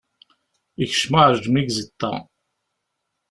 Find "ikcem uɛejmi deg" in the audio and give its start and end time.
0.83-1.69